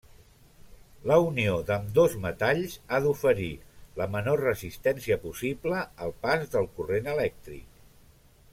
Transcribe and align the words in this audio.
La 1.09 1.17
unió 1.25 1.51
d'ambdós 1.67 2.15
metalls 2.23 2.77
ha 2.97 3.01
d'oferir 3.03 3.51
la 4.01 4.09
menor 4.15 4.43
resistència 4.47 5.19
possible 5.27 5.85
al 6.07 6.17
pas 6.25 6.49
del 6.57 6.71
corrent 6.79 7.13
elèctric. 7.17 7.81